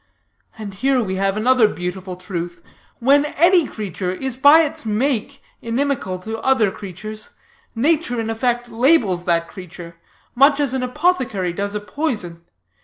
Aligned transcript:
And 0.57 0.73
here 0.73 0.99
we 1.03 1.17
have 1.17 1.37
another 1.37 1.67
beautiful 1.67 2.15
truth. 2.15 2.63
When 2.97 3.25
any 3.37 3.67
creature 3.67 4.11
is 4.11 4.35
by 4.35 4.61
its 4.63 4.83
make 4.83 5.43
inimical 5.61 6.17
to 6.25 6.39
other 6.39 6.71
creatures, 6.71 7.35
nature 7.75 8.19
in 8.19 8.31
effect 8.31 8.67
labels 8.69 9.25
that 9.25 9.47
creature, 9.47 9.97
much 10.33 10.59
as 10.59 10.73
an 10.73 10.81
apothecary 10.81 11.53
does 11.53 11.75
a 11.75 11.79
poison. 11.79 12.43